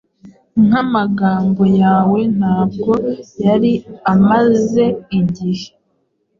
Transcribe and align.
nkamagambo 0.65 1.61
yawentabwo 1.81 2.91
yari 3.43 3.71
amaze 4.13 4.85
igihe 5.19 5.67